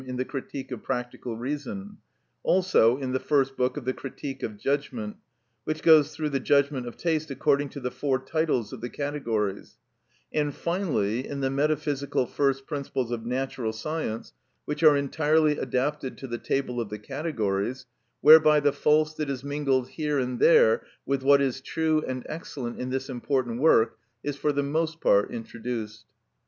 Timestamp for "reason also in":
1.37-3.11